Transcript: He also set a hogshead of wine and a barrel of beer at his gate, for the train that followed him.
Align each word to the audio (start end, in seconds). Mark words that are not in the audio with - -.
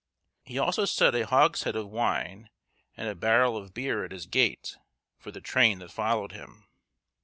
He 0.43 0.57
also 0.57 0.85
set 0.85 1.13
a 1.13 1.27
hogshead 1.27 1.75
of 1.75 1.87
wine 1.87 2.49
and 2.97 3.07
a 3.07 3.13
barrel 3.13 3.55
of 3.55 3.71
beer 3.71 4.03
at 4.03 4.09
his 4.11 4.25
gate, 4.25 4.75
for 5.19 5.29
the 5.29 5.41
train 5.41 5.77
that 5.77 5.91
followed 5.91 6.31
him. 6.31 6.65